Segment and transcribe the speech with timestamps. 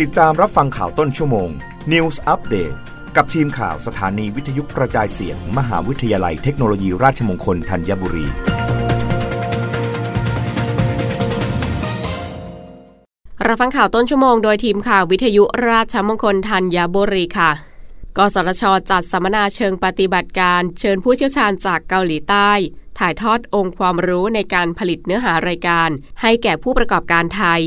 [0.00, 1.50] ติดตามรับฟังข่าวต้นชั่วโมง
[1.92, 2.76] News Update
[3.16, 8.26] กับทีมข่าวสถานีวิทยุกระจายเสียง มหาวิทยาลัยเทคโนโลยีราชมงคลธัญบุรี
[13.46, 17.50] รับฟังข่าวต้นชั่วโมงโดยทีมข่าววิทยุราชมงคลธัญบุรีค่ะ
[18.16, 22.50] กสทชจัดสัมมนาเชิงปฏิบัติการ เชิญผู้เชี่ยวชาญจากเกาหลีใต้
[22.98, 27.62] ถ่ายทอดองค์ความรู้ในการผลิตเนื้อหารายการ ให้แก่ผู้ประกอบการไทย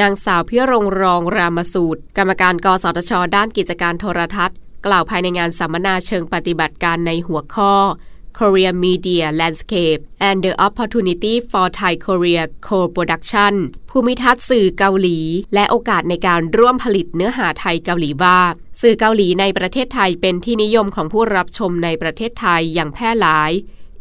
[0.00, 7.74] นางสาวพิรงรองรามสูตร กรรมการกสทช ด้านกิจการโทรทัศน์ กล่าวภายในงานสัมมนาเชิงปฏิบัติการในหัวข้อ
[8.38, 13.54] Korea Media Landscape and the Opportunity for Thai Korea Co-production
[13.90, 15.18] ภูมิทัศน์สื่อเกาหลี
[15.54, 18.38] และโอกาสในการร่วมผลิตเนื้อหาไทยเกาหลีว่า
[18.80, 23.52] สื่อเกาหลีในประเทศไทยเป็นที่นิยมของผู้รับชมในประเทศไทยอย่างแพร่หลาย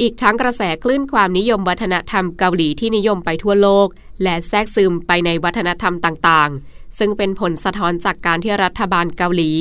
[0.01, 3.87] อีกทั้งกระแสคลื่นความนิยมวัฒนธรรมเกาหลีที่นิยมไปทั่วโลก
[4.23, 9.51] และแทรกซึมไปในวัฒนธรรมต่างๆ ซึ่งเป็นผลสะท้อนจากการที่รัฐบาลเกาหลี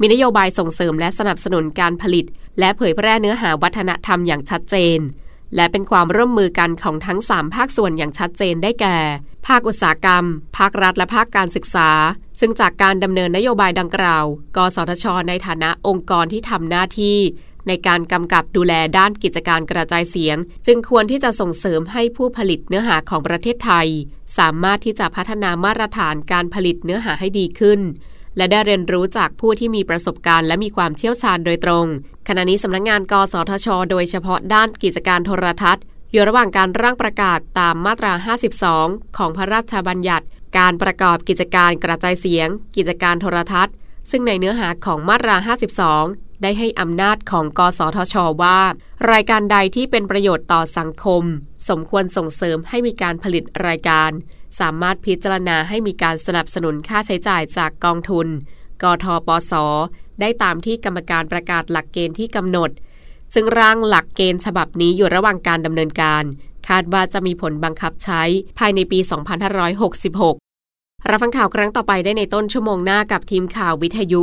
[0.00, 2.24] มีนโยบายส่งเสริมและสนับสนุนการผลิต
[2.58, 4.98] และเผยแพร่เนื้อหาวัฒนธรรมอย่างชัดเจน
[5.56, 8.96] และเป็นความร่วมมือกันของทั้ง 3 ภาคส่วนอย่างชัดเจนได้แก่
[9.46, 10.24] ภาคอุตสาหกรรม
[10.58, 11.90] ภาครัฐและภาคการศึกษา
[12.40, 14.24] ซึ่งจากการดำเนินนโยบายดังกล่าว
[14.56, 17.18] กสทช ในฐานะองค์กรที่ทำหน้าที่
[17.68, 23.88] ในการกำกับดูแลด้านกิจการกระจายเสียง จึงควรที่จะส่งเสริมให้ผู้ผลิตเนื้อหาของประเทศไทย
[24.38, 27.80] สามารถที่จะพัฒนามาตรฐานการผลิตเนื้อหาให้ดีขึ้น
[28.36, 31.86] และได้เรียนรู้จากผู้ที่มีประสบการณ์และมีความเชี่ยวชาญโดยตรง
[32.28, 38.12] ขณะนี้สำนักงงานกสทช โดยเฉพาะด้านกิจการโทรทัศน์อยู่ระหว่างการร่างประกาศตามมาตรา
[38.66, 40.26] 52 ของพระราชบัญญัติ
[40.58, 43.74] การประกอบกิจการกระจายเสียง กิจการโทรทัศน์
[44.10, 45.36] ซึ่งในเนื้อหาของมาตรา
[45.86, 48.58] 52 ได้ให้อำนาจของกสทช ว่า
[49.12, 51.22] รายการใดที่เป็นประโยชน์ต่อสังคม
[51.68, 54.10] สมควรส่งเสริมให้มีการผลิตรายการ
[54.60, 58.26] สามารถพิจารณาให้มีการสนับสนุนค่าใช้จ่ายจากกองทุน
[58.82, 59.52] กทปส
[60.20, 62.70] ได้ตามที่กรรมการประกาศหลักเกณฑ์ที่กำหนด
[63.34, 66.24] ซึ่งร่างหลักเกณฑ์ฉบับนี้อยู่ระหว่างการดำเนินการ
[66.68, 68.22] คาดว่าจะมีผลบังคับใช้
[68.58, 68.98] ภายในปี
[70.44, 74.22] 2566รับฟังข่าวครั้งต่อไปได้ในต้นชั่วโมงหน้ากับทีมข่าววิทยุ